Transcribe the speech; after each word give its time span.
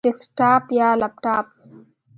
ډیسکټاپ 0.05 0.63
یا 0.79 0.89
لپټاپ؟ 1.01 1.47